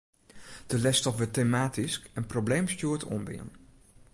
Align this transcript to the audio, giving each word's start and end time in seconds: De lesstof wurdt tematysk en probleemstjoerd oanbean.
De 0.67 0.77
lesstof 0.79 1.17
wurdt 1.17 1.33
tematysk 1.39 2.03
en 2.13 2.25
probleemstjoerd 2.25 3.03
oanbean. 3.11 3.49